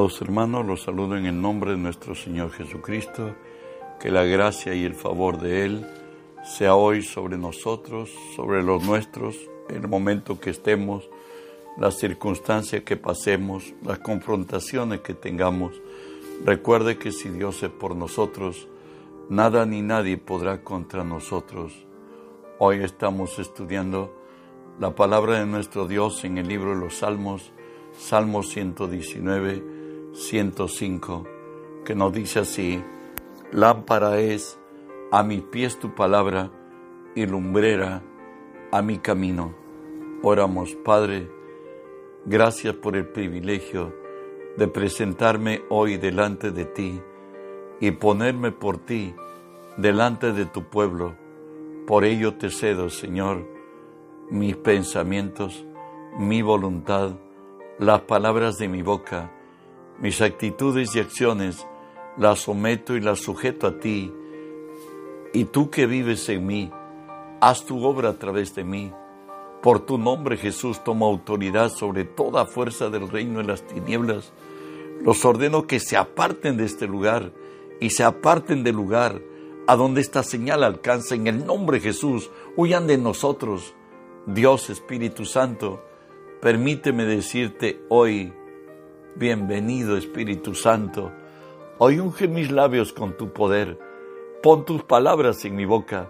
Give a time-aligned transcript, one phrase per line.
[0.00, 3.36] Amados hermanos, los saludo en el nombre de nuestro Señor Jesucristo,
[4.00, 5.86] que la gracia y el favor de Él
[6.42, 9.36] sea hoy sobre nosotros, sobre los nuestros,
[9.68, 11.10] el momento que estemos,
[11.76, 15.78] las circunstancias que pasemos, las confrontaciones que tengamos.
[16.46, 18.68] Recuerde que si Dios es por nosotros,
[19.28, 21.74] nada ni nadie podrá contra nosotros.
[22.58, 24.16] Hoy estamos estudiando
[24.78, 27.52] la palabra de nuestro Dios en el libro de los Salmos,
[27.98, 29.79] Salmo 119,
[30.12, 31.24] 105,
[31.84, 32.82] que nos dice así,
[33.52, 34.58] lámpara es
[35.12, 36.50] a mis pies tu palabra
[37.14, 38.02] y lumbrera
[38.72, 39.54] a mi camino.
[40.22, 41.30] Oramos, Padre,
[42.26, 43.94] gracias por el privilegio
[44.56, 47.00] de presentarme hoy delante de ti
[47.80, 49.14] y ponerme por ti
[49.76, 51.16] delante de tu pueblo.
[51.86, 53.46] Por ello te cedo, Señor,
[54.30, 55.64] mis pensamientos,
[56.18, 57.12] mi voluntad,
[57.78, 59.32] las palabras de mi boca,
[60.00, 61.66] mis actitudes y acciones,
[62.16, 64.12] las someto y las sujeto a ti.
[65.32, 66.70] Y tú que vives en mí,
[67.40, 68.92] haz tu obra a través de mí.
[69.62, 74.32] Por tu nombre, Jesús, toma autoridad sobre toda fuerza del reino de las tinieblas.
[75.02, 77.32] Los ordeno que se aparten de este lugar
[77.78, 79.20] y se aparten del lugar
[79.66, 81.14] a donde esta señal alcanza.
[81.14, 83.74] En el nombre de Jesús, huyan de nosotros.
[84.26, 85.82] Dios Espíritu Santo,
[86.40, 88.32] Permíteme decirte hoy,
[89.16, 91.12] bienvenido Espíritu Santo,
[91.78, 93.78] hoy unge mis labios con tu poder,
[94.42, 96.08] pon tus palabras en mi boca,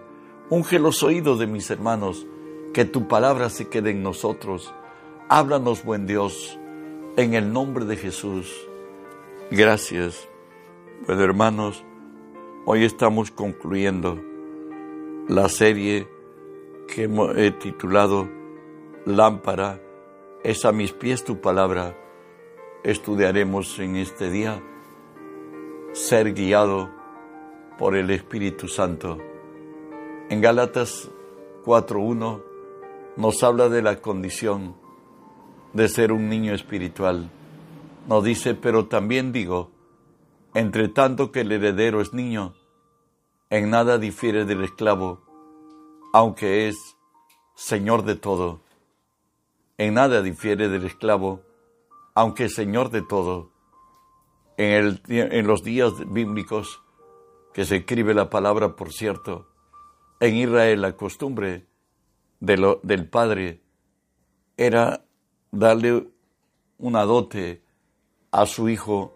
[0.49, 2.25] unge los oídos de mis hermanos,
[2.73, 4.73] que tu palabra se quede en nosotros.
[5.29, 6.57] Háblanos, buen Dios,
[7.17, 8.67] en el nombre de Jesús.
[9.49, 10.27] Gracias.
[11.05, 11.83] Bueno, hermanos,
[12.65, 14.19] hoy estamos concluyendo
[15.27, 16.07] la serie
[16.87, 18.27] que he titulado
[19.05, 19.81] Lámpara
[20.43, 21.97] es a mis pies tu palabra.
[22.83, 24.61] Estudiaremos en este día
[25.93, 26.89] ser guiado
[27.77, 29.17] por el Espíritu Santo.
[30.29, 31.09] En Gálatas
[31.63, 32.41] 4.1
[33.17, 34.75] nos habla de la condición
[35.73, 37.29] de ser un niño espiritual.
[38.07, 39.71] Nos dice, pero también digo,
[40.53, 42.53] entre tanto que el heredero es niño,
[43.49, 45.21] en nada difiere del esclavo,
[46.13, 46.97] aunque es
[47.55, 48.61] Señor de todo
[49.81, 51.41] en nada difiere del esclavo,
[52.13, 53.51] aunque señor de todo.
[54.57, 56.81] En, en los días bíblicos
[57.53, 59.47] que se escribe la palabra, por cierto,
[60.19, 61.65] en Israel la costumbre
[62.39, 63.61] de del padre
[64.57, 65.03] era
[65.51, 66.07] darle
[66.77, 67.63] una dote
[68.31, 69.13] a su hijo,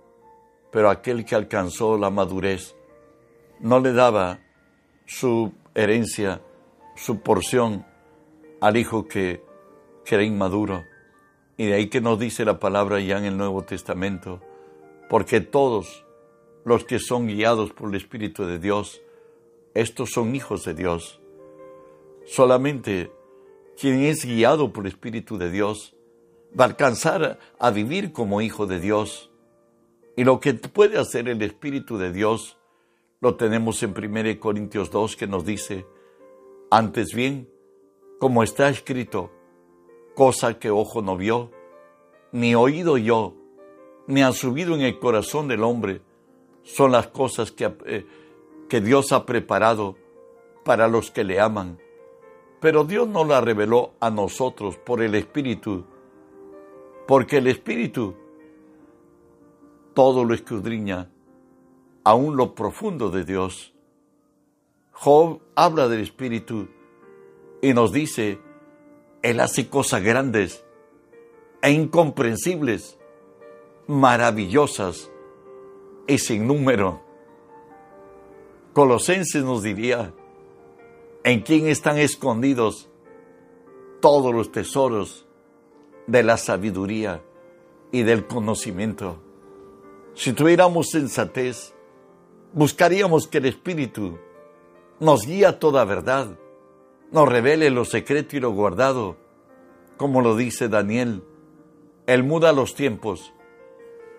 [0.72, 2.76] pero aquel que alcanzó la madurez
[3.60, 4.40] no le daba
[5.06, 6.42] su herencia,
[6.96, 7.86] su porción
[8.62, 9.46] al hijo que
[10.06, 10.86] que era inmaduro.
[11.58, 14.42] Y de ahí que nos dice la palabra ya en el Nuevo Testamento,
[15.10, 16.06] porque todos
[16.66, 19.02] los que son guiados por el Espíritu de Dios,
[19.74, 21.22] estos son hijos de Dios.
[22.26, 23.12] Solamente
[23.80, 25.96] quien es guiado por el Espíritu de Dios
[26.58, 29.32] va a alcanzar a vivir como hijo de Dios.
[30.16, 32.58] Y lo que puede hacer el Espíritu de Dios
[33.20, 35.86] lo tenemos en 1 Corintios 2 que nos dice,
[36.72, 37.50] antes bien,
[38.20, 39.32] como está escrito,
[40.16, 41.52] cosa que ojo no vio,
[42.32, 43.34] ni oído yo,
[44.08, 46.02] ni han subido en el corazón del hombre,
[46.64, 48.06] son las cosas que, eh,
[48.68, 49.96] que Dios ha preparado
[50.64, 51.78] para los que le aman.
[52.60, 55.86] Pero Dios no la reveló a nosotros por el Espíritu,
[57.06, 58.16] porque el Espíritu
[59.96, 61.10] todo lo escudriña,
[62.04, 63.74] aún lo profundo de Dios.
[64.92, 66.68] Job habla del Espíritu
[67.62, 68.40] y nos dice
[69.26, 70.64] él hace cosas grandes
[71.64, 73.00] e incomprensibles,
[73.88, 75.10] maravillosas
[76.06, 77.02] y sin número.
[78.74, 80.14] Colosenses nos diría,
[81.24, 82.88] en quién están escondidos
[84.00, 85.26] todos los tesoros
[86.06, 87.24] de la sabiduría
[87.92, 89.18] y del conocimiento.
[90.14, 91.74] Si tuviéramos sensatez,
[92.54, 94.20] buscaríamos que el Espíritu
[95.00, 96.38] nos guía toda verdad
[97.12, 99.18] nos revele lo secreto y lo guardado,
[99.98, 101.24] como lo dice Daniel.
[102.08, 103.34] Él muda los tiempos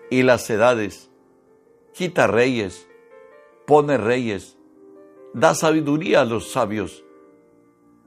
[0.09, 1.09] y las edades,
[1.93, 2.87] quita reyes,
[3.65, 4.57] pone reyes,
[5.33, 7.03] da sabiduría a los sabios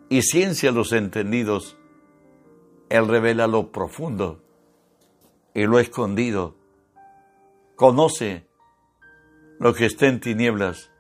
[0.09, 1.79] y ciencia a los entendidos.
[2.89, 4.43] Él revela lo profundo
[5.55, 6.57] y lo escondido.
[7.77, 8.47] Conoce
[9.59, 10.91] lo que está en tinieblas.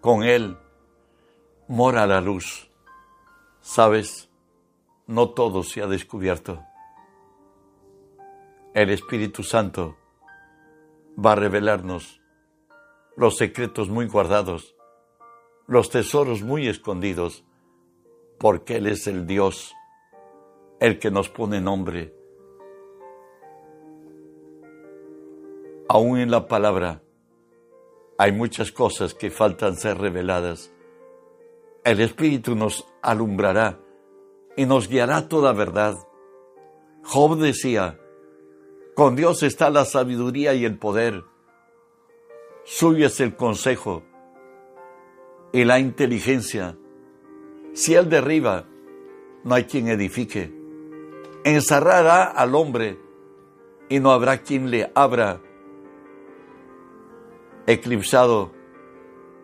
[0.00, 0.58] Con Él
[1.68, 2.67] mora la luz.
[3.70, 4.30] Sabes,
[5.06, 6.64] no todo se ha descubierto.
[8.72, 9.94] El Espíritu Santo
[11.22, 12.22] va a revelarnos
[13.14, 14.74] los secretos muy guardados,
[15.66, 17.44] los tesoros muy escondidos,
[18.38, 19.74] porque Él es el Dios,
[20.80, 22.14] el que nos pone nombre.
[25.90, 27.02] Aún en la palabra
[28.16, 30.72] hay muchas cosas que faltan ser reveladas.
[31.84, 33.80] El Espíritu nos alumbrará
[34.56, 35.98] y nos guiará toda verdad.
[37.04, 37.98] Job decía,
[38.94, 41.24] con Dios está la sabiduría y el poder.
[42.64, 44.02] Suyo es el consejo
[45.52, 46.76] y la inteligencia.
[47.72, 48.66] Si Él derriba,
[49.44, 50.52] no hay quien edifique.
[51.44, 52.98] Encerrará al hombre
[53.88, 55.40] y no habrá quien le abra.
[57.66, 58.52] Eclipsado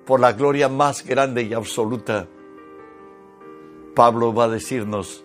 [0.05, 2.29] por la gloria más grande y absoluta,
[3.95, 5.25] Pablo va a decirnos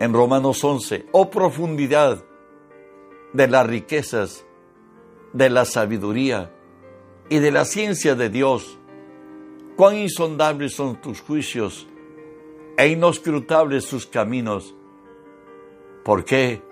[0.00, 2.24] en Romanos 11, oh profundidad
[3.32, 4.44] de las riquezas,
[5.32, 6.52] de la sabiduría
[7.28, 8.78] y de la ciencia de Dios,
[9.76, 11.86] cuán insondables son tus juicios
[12.76, 14.74] e inoscrutables sus caminos.
[16.04, 16.62] ¿Por qué?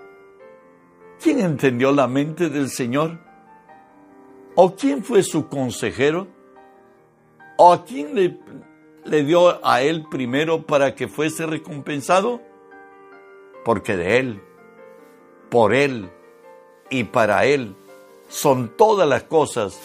[1.21, 3.19] ¿Quién entendió la mente del Señor?
[4.55, 6.27] ¿O quién fue su consejero?
[7.57, 8.39] ¿O a quién le,
[9.09, 12.41] le dio a él primero para que fuese recompensado?
[13.65, 14.41] Porque de él,
[15.49, 16.09] por él
[16.89, 17.75] y para él
[18.29, 19.79] son todas las cosas.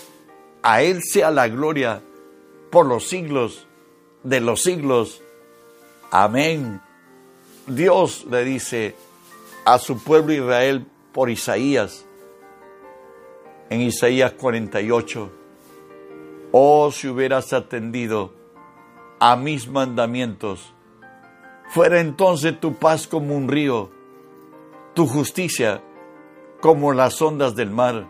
[0.63, 2.03] A él sea la gloria
[2.71, 3.67] por los siglos
[4.23, 5.23] de los siglos.
[6.11, 6.81] Amén.
[7.67, 8.95] Dios le dice
[9.65, 12.05] a su pueblo Israel por Isaías,
[13.71, 15.31] en Isaías 48,
[16.53, 18.44] oh si hubieras atendido
[19.27, 20.75] a mis mandamientos,
[21.69, 23.91] fuera entonces tu paz como un río,
[24.93, 25.83] tu justicia
[26.61, 28.07] como las ondas del mar,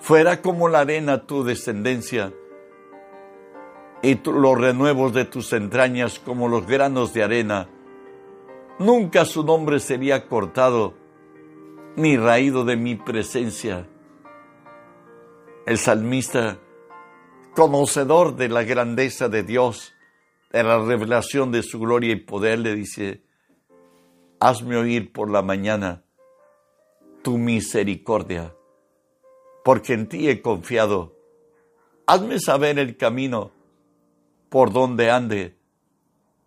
[0.00, 2.34] fuera como la arena tu descendencia,
[4.02, 7.70] y los renuevos de tus entrañas como los granos de arena.
[8.78, 10.92] Nunca su nombre sería cortado,
[11.96, 13.88] ni raído de mi presencia.
[15.64, 16.58] El salmista,
[17.54, 19.93] conocedor de la grandeza de Dios,
[20.54, 23.24] de la revelación de su gloria y poder, le dice,
[24.38, 26.04] hazme oír por la mañana
[27.22, 28.54] tu misericordia,
[29.64, 31.16] porque en ti he confiado.
[32.06, 33.50] Hazme saber el camino
[34.48, 35.56] por donde ande,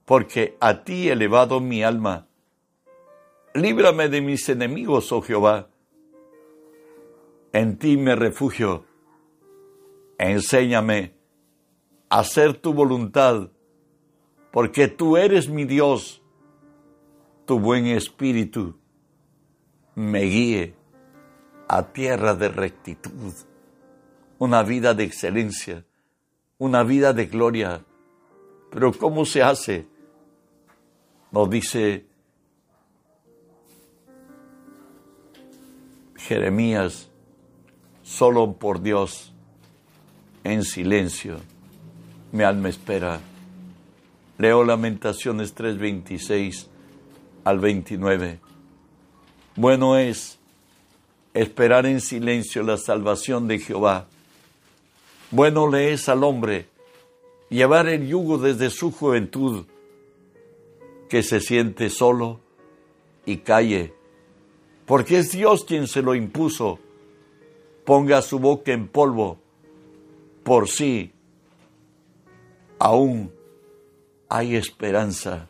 [0.05, 2.29] porque a ti he elevado mi alma.
[3.53, 5.67] Líbrame de mis enemigos, oh Jehová.
[7.51, 8.85] En ti me refugio.
[10.17, 11.13] Enséñame
[12.07, 13.51] a hacer tu voluntad,
[14.57, 16.19] porque tú eres mi Dios.
[17.45, 18.75] Tu buen espíritu
[19.93, 20.73] me guíe
[21.67, 23.35] a tierra de rectitud,
[24.39, 25.85] una vida de excelencia,
[26.57, 27.85] una vida de gloria,
[28.71, 29.85] pero ¿cómo se hace?
[31.31, 32.07] Nos dice
[36.15, 37.11] Jeremías,
[38.01, 39.35] solo por Dios,
[40.43, 41.37] en silencio,
[42.31, 43.19] mi alma espera.
[44.37, 46.67] Leo Lamentaciones 3:26
[47.43, 48.39] al 29.
[49.55, 50.37] Bueno es
[51.33, 54.07] esperar en silencio la salvación de Jehová.
[55.31, 56.67] Bueno le es al hombre
[57.49, 59.65] llevar el yugo desde su juventud,
[61.09, 62.39] que se siente solo
[63.25, 63.93] y calle,
[64.85, 66.79] porque es Dios quien se lo impuso.
[67.85, 69.39] Ponga su boca en polvo
[70.43, 71.11] por sí.
[72.77, 73.31] Aún
[74.29, 75.49] hay esperanza.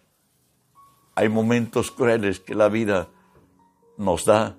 [1.15, 3.09] Hay momentos crueles que la vida
[3.97, 4.55] nos da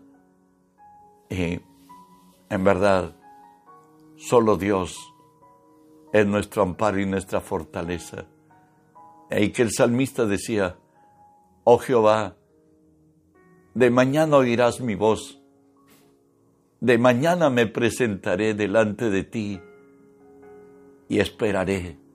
[1.31, 1.61] y
[2.51, 3.15] en verdad
[4.17, 4.97] solo Dios
[6.13, 8.27] es nuestro amparo y nuestra fortaleza.
[9.31, 10.77] Y que el salmista decía,
[11.65, 12.37] oh Jehová,
[13.75, 15.41] de mañana oirás mi voz,
[16.81, 19.61] de mañana me presentaré delante de ti
[21.09, 22.08] y esperaré.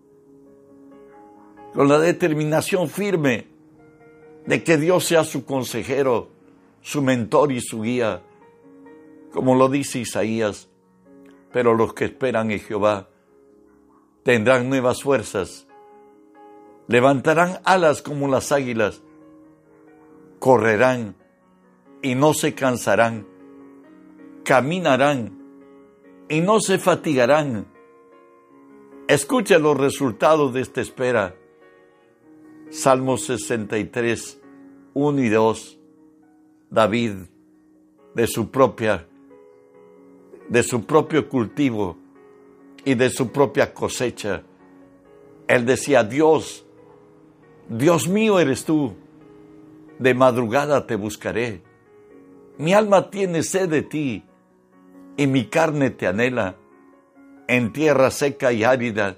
[1.74, 3.48] Con la determinación firme
[4.46, 6.30] de que Dios sea su consejero,
[6.82, 8.22] su mentor y su guía,
[9.32, 10.70] como lo dice Isaías,
[11.52, 13.10] pero los que esperan en Jehová
[14.24, 15.68] tendrán nuevas fuerzas,
[16.88, 19.02] levantarán alas como las águilas,
[20.40, 21.16] correrán
[22.02, 23.26] y no se cansarán,
[24.44, 25.40] caminarán
[26.30, 27.68] y no se fatigarán.
[29.08, 31.36] Escucha los resultados de esta espera.
[32.74, 34.42] Salmos 63,
[34.96, 35.80] 1 y 2.
[36.72, 37.14] David,
[38.16, 39.06] de su propia
[40.50, 41.98] de su propio cultivo
[42.84, 44.42] y de su propia cosecha.
[45.48, 46.66] Él decía, Dios,
[47.70, 48.96] Dios mío eres tú,
[50.00, 51.62] de madrugada te buscaré.
[52.58, 54.24] Mi alma tiene sed de ti
[55.16, 56.56] y mi carne te anhela
[57.48, 59.16] en tierra seca y árida,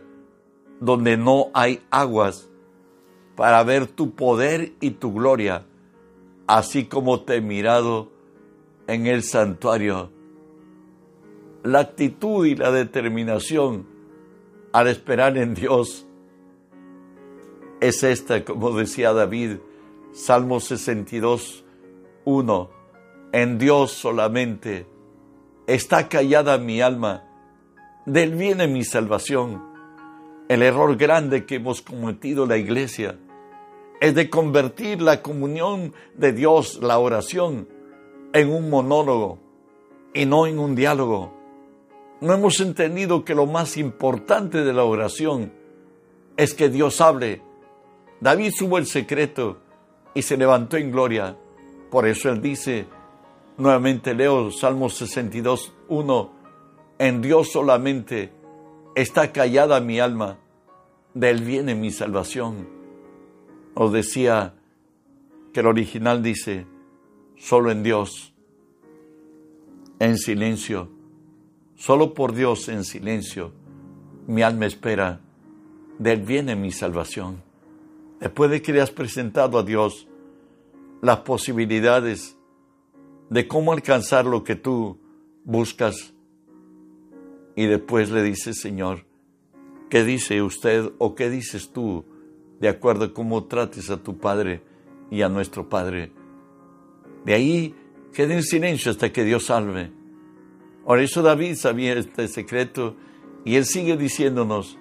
[0.82, 2.50] donde no hay aguas,
[3.36, 5.66] para ver tu poder y tu gloria,
[6.48, 8.12] así como te he mirado
[8.88, 10.12] en el santuario.
[11.64, 13.88] La actitud y la determinación
[14.72, 16.06] al esperar en Dios
[17.82, 19.58] es esta, como decía David,
[20.14, 21.66] Salmo 62,
[22.24, 22.70] 1.
[23.34, 24.88] En Dios solamente
[25.68, 27.24] está callada mi alma,
[28.06, 29.62] del viene mi salvación.
[30.48, 33.18] El error grande que hemos cometido la iglesia
[34.02, 37.68] es de convertir la comunión de Dios, la oración,
[38.34, 39.40] en un monólogo
[40.14, 41.34] y no en un diálogo.
[42.22, 45.54] No hemos entendido que lo más importante de la oración
[46.38, 47.42] es que Dios hable.
[48.20, 49.60] David subo el secreto
[50.14, 51.38] y se levantó en gloria.
[51.92, 52.88] Por eso él dice,
[53.58, 56.32] nuevamente leo Salmo 62, 1,
[57.00, 58.32] en Dios solamente
[58.96, 60.40] está callada mi alma,
[61.14, 62.75] de él viene mi salvación.
[63.76, 64.56] Os decía
[65.54, 66.66] que el original dice,
[67.36, 68.34] solo en Dios,
[70.00, 70.90] en silencio,
[71.76, 73.52] solo por Dios en silencio,
[74.28, 75.20] mi alma espera,
[76.00, 77.44] de él viene mi salvación.
[78.22, 80.08] Después de que le has presentado a Dios
[81.02, 82.38] las posibilidades
[83.30, 84.98] de cómo alcanzar lo que tú
[85.44, 86.14] buscas,
[87.58, 89.06] y después le dices, Señor,
[89.90, 92.06] ¿qué dice usted o qué dices tú
[92.66, 94.64] de acuerdo a cómo trates a tu Padre
[95.12, 96.12] y a nuestro Padre?
[97.24, 97.76] De ahí
[98.12, 99.92] queda en silencio hasta que Dios salve.
[100.84, 102.96] Por eso David sabía este secreto
[103.44, 104.80] y él sigue diciéndonos,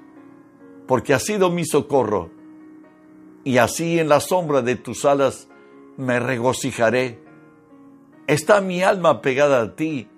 [0.86, 2.30] porque ha sido mi socorro
[3.44, 5.48] y así en la sombra de tus alas
[5.98, 7.18] me regocijaré.
[8.26, 10.08] Está mi alma pegada a ti,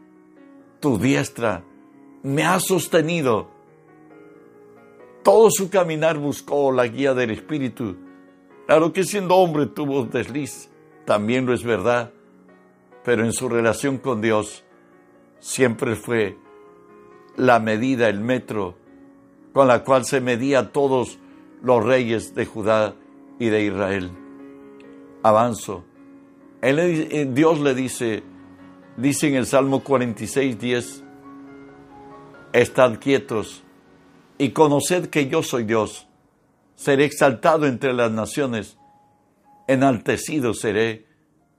[0.79, 1.65] tu diestra
[2.23, 3.56] me ha sostenido.
[5.27, 7.97] Todo su caminar buscó la guía del Espíritu.
[8.65, 10.71] Claro que siendo hombre tuvo desliz,
[11.05, 12.13] también lo es verdad,
[13.03, 14.63] pero en su relación con Dios
[15.41, 16.39] siempre fue
[17.35, 18.77] la medida, el metro,
[19.53, 21.19] con la cual se medía todos
[21.61, 22.95] los reyes de Judá
[23.41, 24.13] y de Israel.
[25.25, 25.83] Avanzo.
[26.63, 28.23] Eh, Dios le dice,
[28.97, 31.05] dice en el Salmo 46, 10,
[32.53, 33.66] Estad quietos
[34.39, 36.07] y conoced que yo soy Dios.
[36.75, 38.77] Seré exaltado entre las naciones,
[39.67, 41.07] enaltecido seré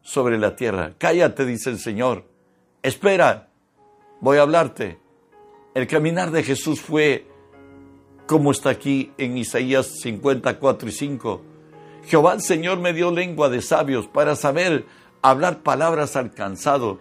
[0.02, 0.94] sobre la tierra.
[0.98, 2.26] Cállate, dice el Señor.
[2.84, 3.50] Espera,
[4.22, 5.00] voy a hablarte.
[5.74, 7.28] El caminar de Jesús fue
[8.26, 11.42] como está aquí en Isaías 54 y 5
[12.08, 14.86] Jehová el Señor me dio lengua de sabios para saber
[15.22, 17.00] hablar palabras al cansado.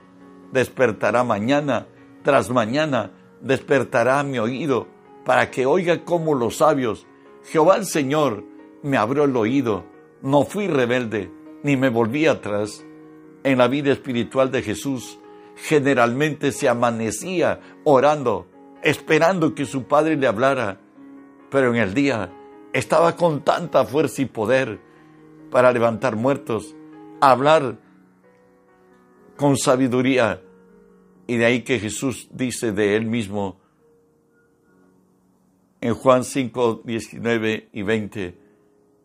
[0.53, 1.87] Despertará mañana
[2.25, 4.89] tras mañana, despertará mi oído
[5.27, 7.05] para que oiga como los sabios.
[7.43, 8.45] Jehová el Señor
[8.83, 9.85] me abrió el oído.
[10.23, 11.31] No fui rebelde
[11.65, 12.87] ni me volví atrás.
[13.43, 15.19] En la vida espiritual de Jesús
[15.57, 18.47] generalmente se amanecía orando,
[18.85, 20.81] esperando que su Padre le hablara.
[21.51, 22.33] Pero en el día
[22.73, 24.79] estaba con tanta fuerza y poder
[25.51, 26.77] para levantar muertos,
[27.21, 27.79] hablar
[29.37, 30.41] con sabiduría.
[31.27, 33.66] Y de ahí que Jesús dice de él mismo
[35.81, 38.35] en Juan 5, 19 y 20,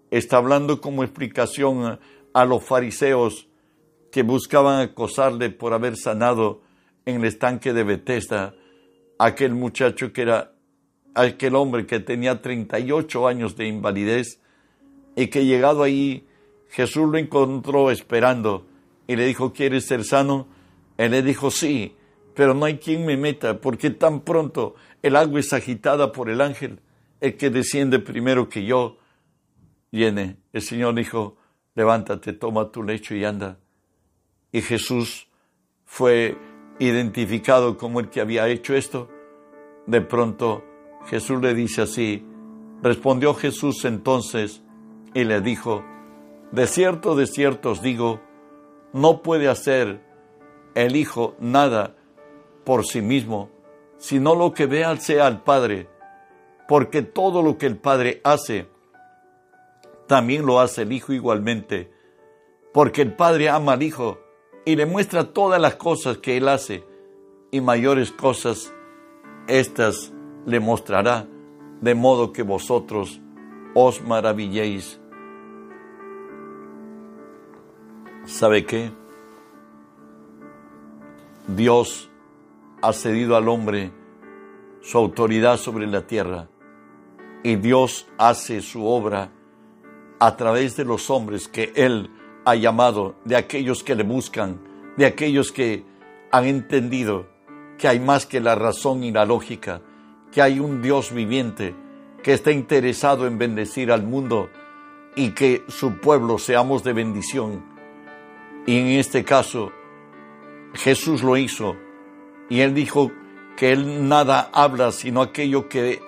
[0.10, 2.00] está hablando como explicación
[2.34, 3.48] a los fariseos
[4.12, 6.62] que buscaban acosarle por haber sanado
[7.06, 8.56] en el estanque de Bethesda
[9.18, 10.54] aquel muchacho que era
[11.13, 14.40] aquel hombre que tenía 38 años de invalidez
[15.16, 16.25] y que llegado ahí
[16.70, 18.66] Jesús lo encontró esperando
[19.08, 20.48] y le dijo, ¿quieres ser sano?
[20.98, 21.96] Él le dijo, sí,
[22.41, 26.41] pero no hay quien me meta, porque tan pronto el agua es agitada por el
[26.41, 26.79] ángel,
[27.19, 28.98] el que desciende primero que yo
[29.91, 30.38] viene.
[30.51, 31.38] El Señor dijo,
[31.75, 33.60] levántate, toma tu lecho y anda.
[34.51, 35.27] Y Jesús
[35.86, 36.36] fue
[36.79, 39.07] identificado como el que había hecho esto.
[39.86, 40.65] De pronto
[41.05, 42.25] Jesús le dice así,
[42.81, 44.63] respondió Jesús entonces
[45.13, 45.86] y le dijo,
[46.51, 48.19] de cierto, de cierto os digo,
[48.93, 50.01] no puede hacer
[50.74, 51.98] el Hijo nada
[52.63, 53.50] por sí mismo,
[53.98, 55.88] sino lo que vea sea al Padre,
[56.68, 58.68] porque todo lo que el Padre hace,
[60.08, 61.91] también lo hace el Hijo igualmente,
[62.74, 64.20] porque el Padre ama al Hijo
[64.65, 66.86] y le muestra todas las cosas que Él hace,
[67.51, 68.74] y mayores cosas,
[69.48, 70.13] estas
[70.46, 71.27] le mostrará,
[71.82, 73.20] de modo que vosotros
[73.74, 75.00] os maravilléis.
[78.25, 78.91] ¿Sabe qué?
[81.48, 82.11] Dios
[82.81, 83.91] ha cedido al hombre
[84.81, 86.50] su autoridad sobre la tierra
[87.43, 89.31] y Dios hace su obra
[90.19, 92.09] a través de los hombres que Él
[92.45, 94.59] ha llamado, de aquellos que le buscan,
[94.97, 95.83] de aquellos que
[96.31, 97.27] han entendido
[97.77, 99.81] que hay más que la razón y la lógica,
[100.31, 101.75] que hay un Dios viviente
[102.23, 104.50] que está interesado en bendecir al mundo
[105.15, 107.63] y que su pueblo seamos de bendición.
[108.67, 109.71] Y en este caso,
[110.73, 111.75] Jesús lo hizo
[112.51, 113.13] y él dijo
[113.55, 116.01] que él nada habla sino aquello que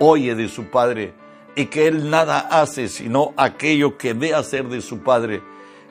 [0.00, 1.12] oye de su Padre
[1.54, 5.42] y que él nada hace sino aquello que ve hacer de su Padre.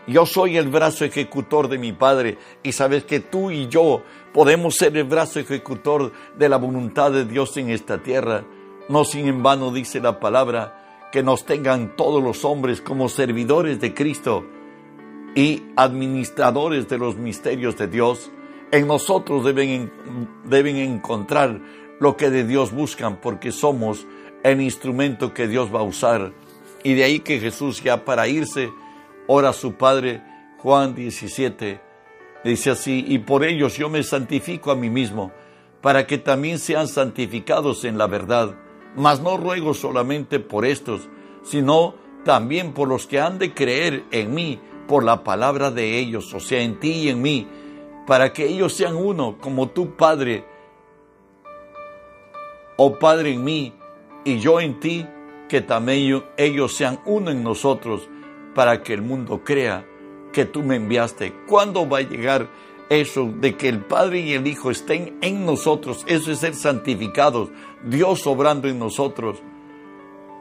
[0.07, 4.01] Yo soy el brazo ejecutor de mi Padre y sabes que tú y yo
[4.33, 8.43] podemos ser el brazo ejecutor de la voluntad de Dios en esta tierra.
[8.89, 13.79] No sin en vano dice la palabra que nos tengan todos los hombres como servidores
[13.79, 14.43] de Cristo
[15.35, 18.31] y administradores de los misterios de Dios.
[18.73, 19.93] En nosotros deben,
[20.45, 21.61] deben encontrar
[21.99, 24.07] lo que de Dios buscan porque somos
[24.41, 26.33] el instrumento que Dios va a usar.
[26.83, 28.71] Y de ahí que Jesús ya para irse
[29.27, 30.23] ora a su Padre,
[30.57, 31.81] Juan 17,
[32.43, 35.31] dice así, y por ellos yo me santifico a mí mismo,
[35.79, 38.55] para que también sean santificados en la verdad.
[38.95, 41.09] Mas no ruego solamente por estos,
[41.43, 41.93] sino
[42.25, 46.39] también por los que han de creer en mí, por la palabra de ellos, o
[46.39, 47.47] sea, en ti y en mí,
[48.05, 50.45] para que ellos sean uno, como tu Padre,
[52.77, 53.73] oh Padre en mí,
[54.25, 55.05] y yo en ti,
[55.47, 58.09] que también ellos sean uno en nosotros,
[58.55, 59.85] para que el mundo crea
[60.31, 61.33] que tú me enviaste.
[61.47, 62.49] ¿Cuándo va a llegar
[62.89, 66.03] eso de que el Padre y el Hijo estén en nosotros?
[66.07, 67.49] Eso es ser santificados,
[67.83, 69.41] Dios obrando en nosotros.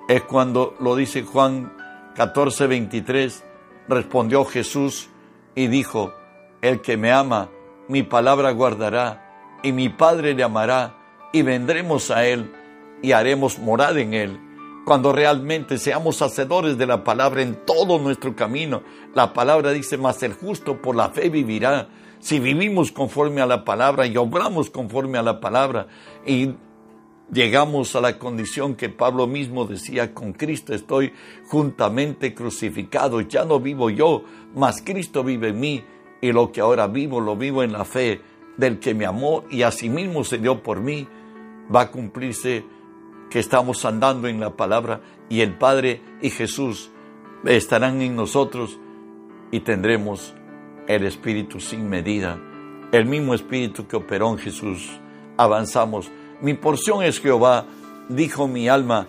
[0.09, 1.73] Es cuando lo dice Juan
[2.17, 3.45] 14, 23,
[3.89, 5.09] respondió Jesús
[5.55, 6.13] y dijo,
[6.63, 7.51] el que me ama,
[7.89, 10.97] mi palabra guardará, y mi Padre le amará,
[11.33, 12.51] y vendremos a él
[13.03, 14.41] y haremos morada en él
[14.85, 18.83] cuando realmente seamos hacedores de la palabra en todo nuestro camino.
[19.15, 21.89] La palabra dice, mas el justo por la fe vivirá.
[22.19, 25.87] Si vivimos conforme a la palabra y obramos conforme a la palabra
[26.27, 26.55] y
[27.33, 31.13] llegamos a la condición que Pablo mismo decía, con Cristo estoy
[31.47, 34.23] juntamente crucificado, ya no vivo yo,
[34.55, 35.85] mas Cristo vive en mí
[36.23, 38.23] y lo que ahora vivo lo vivo en la fe
[38.57, 41.07] del que me amó y asimismo se dio por mí,
[41.75, 42.65] va a cumplirse
[43.29, 46.91] que estamos andando en la palabra y el Padre y Jesús
[47.45, 48.79] estarán en nosotros
[49.51, 50.35] y tendremos
[50.87, 52.39] el Espíritu sin medida,
[52.93, 55.01] el mismo Espíritu que operó en Jesús.
[55.37, 56.11] Avanzamos.
[56.41, 57.67] Mi porción es Jehová,
[58.09, 59.09] dijo mi alma,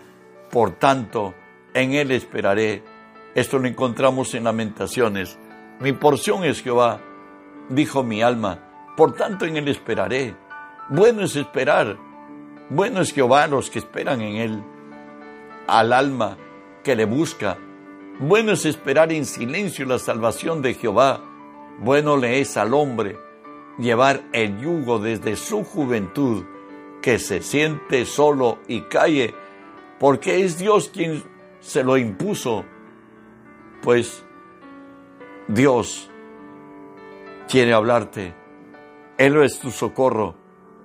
[0.51, 1.33] por tanto,
[1.73, 2.83] en Él esperaré.
[3.35, 5.37] Esto lo encontramos en Lamentaciones.
[5.83, 6.99] Mi porción es Jehová,
[7.69, 10.35] dijo mi alma, por tanto en Él esperaré.
[10.89, 11.97] Bueno es esperar
[12.69, 14.63] bueno es Jehová los que esperan en Él,
[15.67, 16.37] al alma
[16.83, 17.57] que le busca.
[18.19, 21.21] Bueno es esperar en silencio la salvación de Jehová.
[21.79, 23.17] Bueno le es al hombre
[23.77, 26.45] llevar el yugo desde su juventud,
[27.01, 29.35] que se siente solo y calle,
[29.99, 31.21] porque es Dios quien
[31.59, 32.63] se lo impuso.
[33.81, 34.22] Pues
[35.47, 36.09] Dios
[37.49, 38.33] quiere hablarte.
[39.17, 40.35] Él es tu socorro.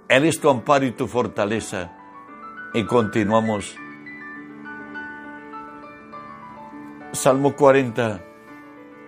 [0.08, 1.92] Él es tu amparo y tu fortaleza.
[2.74, 3.76] Y continuamos.
[7.12, 8.24] Salmo 40,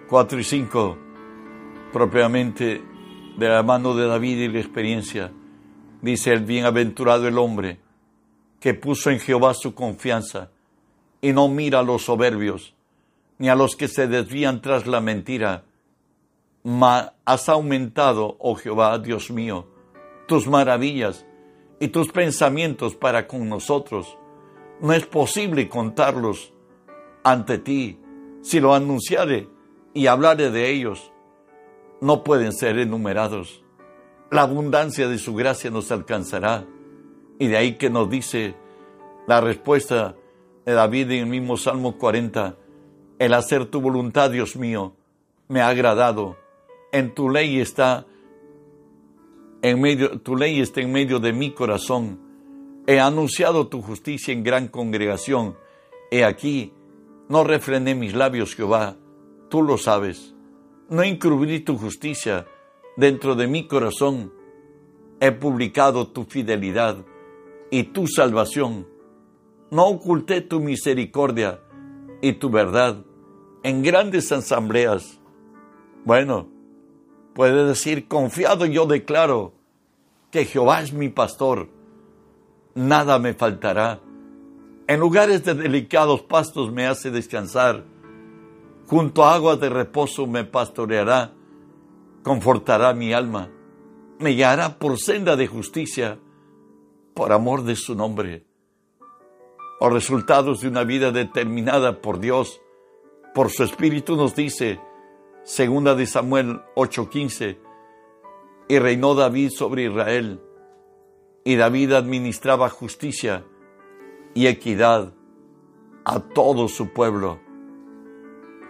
[0.08, 0.98] 4 y 5,
[1.92, 2.82] propiamente
[3.36, 5.32] de la mano de David y la experiencia.
[6.00, 7.78] Dice el bienaventurado el hombre
[8.58, 10.50] que puso en Jehová su confianza
[11.20, 12.74] y no mira a los soberbios,
[13.40, 15.64] ni a los que se desvían tras la mentira.
[17.24, 19.66] Has aumentado, oh Jehová, Dios mío,
[20.28, 21.24] tus maravillas
[21.80, 24.18] y tus pensamientos para con nosotros.
[24.82, 26.52] No es posible contarlos
[27.24, 27.98] ante ti.
[28.42, 29.48] Si lo anunciare
[29.94, 31.10] y hablare de ellos,
[32.02, 33.64] no pueden ser enumerados.
[34.30, 36.66] La abundancia de su gracia nos alcanzará.
[37.38, 38.54] Y de ahí que nos dice
[39.26, 40.14] la respuesta
[40.66, 42.56] de David en el mismo Salmo 40,
[43.20, 44.94] el hacer tu voluntad, Dios mío,
[45.46, 46.38] me ha agradado.
[46.90, 48.06] En tu ley está
[49.60, 52.18] en medio, tu ley está en medio de mi corazón.
[52.86, 55.54] He anunciado tu justicia en gran congregación.
[56.10, 56.72] He aquí,
[57.28, 58.96] no refrené mis labios, Jehová,
[59.50, 60.34] tú lo sabes.
[60.88, 62.46] No encubrí tu justicia
[62.96, 64.32] dentro de mi corazón.
[65.20, 67.04] he publicado tu fidelidad
[67.70, 68.88] y tu salvación.
[69.70, 71.60] No oculté tu misericordia
[72.22, 73.04] y tu verdad
[73.62, 75.20] en grandes asambleas.
[76.04, 76.48] Bueno,
[77.34, 79.54] puede decir, confiado yo declaro
[80.30, 81.68] que Jehová es mi pastor,
[82.74, 84.00] nada me faltará.
[84.86, 87.84] En lugares de delicados pastos me hace descansar,
[88.86, 91.32] junto a aguas de reposo me pastoreará,
[92.22, 93.50] confortará mi alma,
[94.18, 96.18] me guiará por senda de justicia,
[97.14, 98.46] por amor de su nombre.
[99.80, 102.60] O resultados de una vida determinada por Dios,
[103.34, 104.80] por su Espíritu nos dice,
[105.44, 107.58] segunda de Samuel 8:15,
[108.68, 110.40] y reinó David sobre Israel,
[111.44, 113.44] y David administraba justicia
[114.34, 115.14] y equidad
[116.04, 117.40] a todo su pueblo.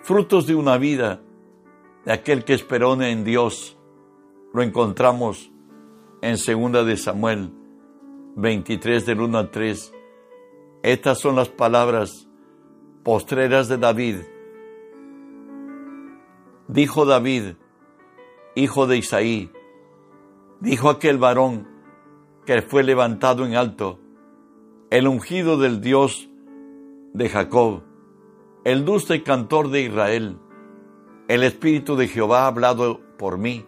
[0.03, 1.21] Frutos de una vida
[2.05, 3.77] de aquel que esperó en Dios,
[4.53, 5.51] lo encontramos
[6.23, 7.53] en segunda de Samuel
[8.37, 9.95] 23 del 1 al 3.
[10.83, 12.29] Estas son las palabras
[13.03, 14.17] postreras de David
[16.73, 17.55] Dijo David,
[18.55, 19.51] hijo de Isaí,
[20.61, 21.67] dijo aquel varón
[22.47, 23.99] que fue levantado en alto,
[24.91, 26.31] el ungido del Dios
[27.13, 27.83] de Jacob,
[28.63, 30.39] el dulce cantor de Israel,
[31.27, 33.67] el Espíritu de Jehová ha hablado por mí,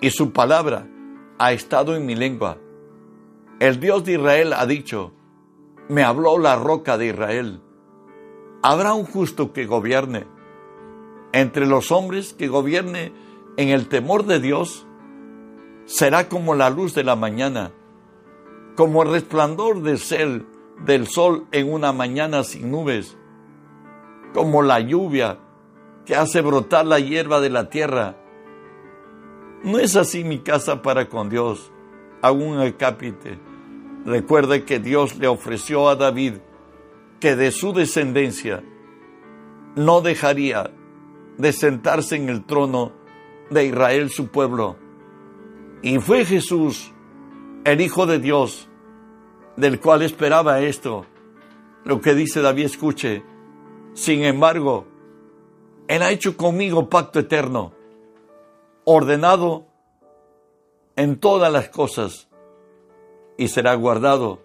[0.00, 0.88] y su palabra
[1.36, 2.56] ha estado en mi lengua.
[3.60, 5.12] El Dios de Israel ha dicho,
[5.90, 7.60] me habló la roca de Israel.
[8.62, 10.34] Habrá un justo que gobierne
[11.40, 13.12] entre los hombres que gobierne
[13.56, 14.86] en el temor de Dios
[15.84, 17.72] será como la luz de la mañana,
[18.74, 23.16] como el resplandor del, sol en una mañana sin nubes,
[24.32, 25.38] como la lluvia
[26.06, 28.16] que hace brotar la hierba de la tierra.
[29.62, 31.70] No es así mi casa para con Dios,
[32.22, 33.38] aún el cápite.
[34.06, 36.34] Recuerde que Dios le ofreció a David
[37.20, 38.62] que de su descendencia
[39.74, 40.70] no dejaría
[41.38, 42.92] de sentarse en el trono
[43.50, 44.76] de Israel, su pueblo.
[45.82, 46.92] Y fue Jesús,
[47.64, 48.68] el Hijo de Dios,
[49.56, 51.06] del cual esperaba esto.
[51.84, 53.22] Lo que dice David, escuche.
[53.94, 54.86] Sin embargo,
[55.88, 57.72] Él ha hecho conmigo pacto eterno,
[58.84, 59.66] ordenado
[60.96, 62.28] en todas las cosas,
[63.38, 64.40] y será guardado,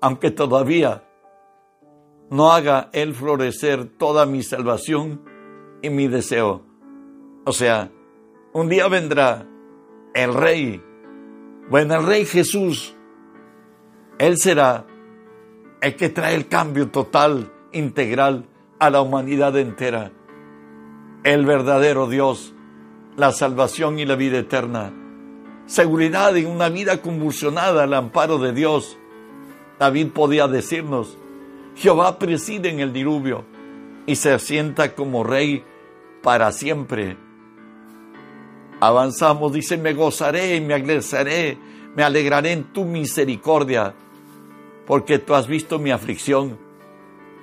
[0.00, 1.04] aunque todavía
[2.30, 5.33] no haga Él florecer toda mi salvación
[5.84, 6.62] y mi deseo.
[7.44, 7.90] O sea,
[8.54, 9.46] un día vendrá
[10.14, 10.82] el rey,
[11.68, 12.96] bueno, el rey Jesús,
[14.18, 14.86] Él será
[15.82, 18.46] el que trae el cambio total, integral
[18.78, 20.10] a la humanidad entera.
[21.22, 22.54] El verdadero Dios,
[23.16, 24.90] la salvación y la vida eterna.
[25.66, 28.96] Seguridad en una vida convulsionada al amparo de Dios.
[29.78, 31.18] David podía decirnos,
[31.76, 33.44] Jehová preside en el diluvio
[34.06, 35.64] y se asienta como rey
[36.24, 37.18] para siempre.
[38.80, 41.58] Avanzamos, dice, me gozaré y me alegraré,
[41.94, 43.94] me alegraré en tu misericordia,
[44.86, 46.58] porque tú has visto mi aflicción,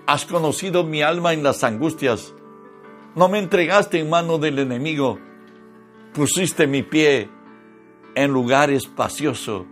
[0.07, 2.33] has conocido mi alma en las angustias,
[3.15, 5.19] no me entregaste en mano del enemigo,
[6.13, 7.29] pusiste mi pie
[8.15, 9.65] en lugar espacioso.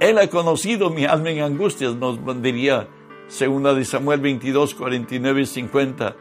[0.00, 2.88] Él ha conocido mi alma en angustias, nos diría
[3.28, 6.16] segunda de Samuel 22, 49 y 50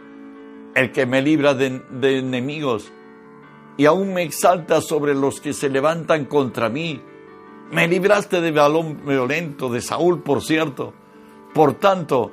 [0.75, 1.81] el que me libra de,
[2.17, 2.91] enemigos
[3.77, 7.01] y aún me exalta sobre los que se levantan contra mí.
[7.71, 10.93] Me libraste de balón violento, de Saúl, por cierto.
[11.53, 12.31] Por tanto,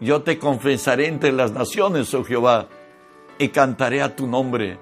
[0.00, 2.68] yo te confesaré entre las naciones, oh Jehová,
[3.38, 4.78] y cantaré a tu nombre.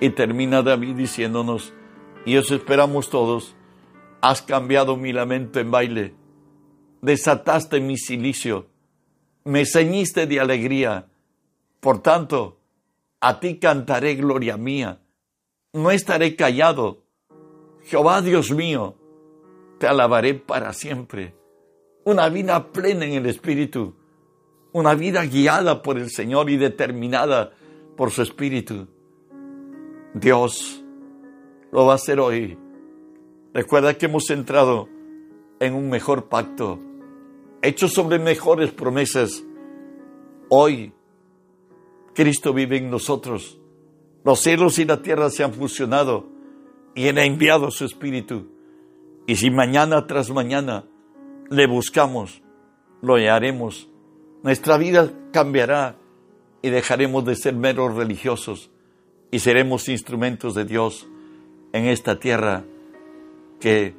[0.00, 1.72] Y termina David diciéndonos,
[2.24, 3.56] y os esperamos todos,
[4.20, 6.14] has cambiado mi lamento en baile,
[7.00, 8.66] desataste mi silicio,
[9.44, 11.06] me ceñiste de alegría,
[11.80, 12.58] por tanto,
[13.20, 15.00] a ti cantaré gloria mía,
[15.72, 17.02] no estaré callado.
[17.84, 18.96] Jehová Dios mío,
[19.78, 21.34] te alabaré para siempre.
[22.04, 23.94] Una vida plena en el Espíritu,
[24.72, 27.52] una vida guiada por el Señor y determinada
[27.96, 28.88] por su Espíritu.
[30.14, 30.82] Dios
[31.70, 32.58] lo va a hacer hoy.
[33.52, 34.88] Recuerda que hemos entrado
[35.60, 36.78] en un mejor pacto,
[37.62, 39.42] hecho sobre mejores promesas.
[40.48, 40.92] Hoy
[42.18, 43.60] Cristo vive en nosotros.
[44.24, 46.26] Los cielos y la tierra se han fusionado
[46.96, 48.48] y Él ha enviado su Espíritu.
[49.28, 50.84] Y si mañana tras mañana
[51.48, 52.42] le buscamos,
[53.02, 53.88] lo hallaremos.
[54.42, 55.94] Nuestra vida cambiará
[56.60, 58.72] y dejaremos de ser meros religiosos
[59.30, 61.06] y seremos instrumentos de Dios
[61.72, 62.64] en esta tierra
[63.60, 63.94] que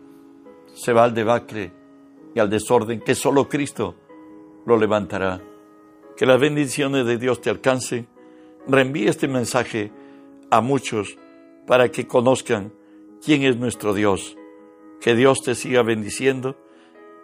[0.73, 1.71] se va al debacle
[2.35, 3.95] y al desorden, que solo Cristo
[4.65, 5.41] lo levantará.
[6.19, 8.05] Que las bendiciones de Dios te alcancen.
[8.67, 9.89] Reenvíe este mensaje
[10.51, 11.17] a muchos
[11.65, 12.73] para que conozcan
[13.23, 14.35] quién es nuestro Dios.
[14.99, 16.57] Que Dios te siga bendiciendo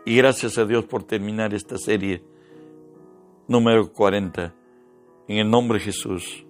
[0.05, 2.23] y gracias a Dios por terminar esta serie
[3.49, 4.55] número 40.
[5.27, 6.44] En el nombre de Jesús.